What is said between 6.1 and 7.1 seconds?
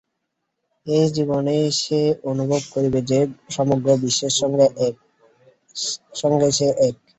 সঙ্গে সে এক।